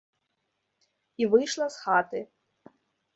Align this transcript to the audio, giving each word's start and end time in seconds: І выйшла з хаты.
І 1.23 1.27
выйшла 1.33 1.67
з 1.75 1.83
хаты. 1.83 2.19